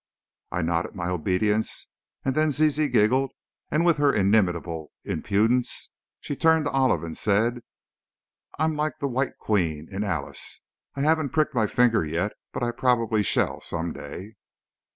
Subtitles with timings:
[0.51, 1.87] I nodded my obedience,
[2.25, 3.33] and then Zizi giggled
[3.69, 7.61] and with her inimitable impudence, she turned to Olive, and said:
[8.57, 10.61] "I'm like the White Queen, in 'Alice,'
[10.95, 14.37] I haven't pricked my finger yet, but I probably shall, some day."